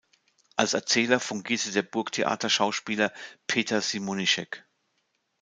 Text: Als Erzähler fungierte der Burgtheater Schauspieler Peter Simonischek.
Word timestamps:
Als 0.55 0.73
Erzähler 0.73 1.19
fungierte 1.19 1.69
der 1.71 1.83
Burgtheater 1.83 2.49
Schauspieler 2.49 3.13
Peter 3.45 3.81
Simonischek. 3.81 4.65